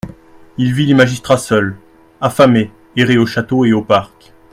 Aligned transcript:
Il 0.57 0.73
vit 0.73 0.87
les 0.87 0.95
magistrats 0.95 1.37
seuls, 1.37 1.77
affamés, 2.21 2.71
errer 2.95 3.19
au 3.19 3.27
château 3.27 3.65
et 3.65 3.73
au 3.73 3.83
parc. 3.83 4.33